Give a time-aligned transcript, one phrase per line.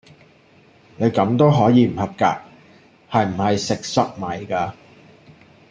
[0.97, 2.25] 你咁都可以唔合格，
[3.11, 4.73] 係唔係食塞米架！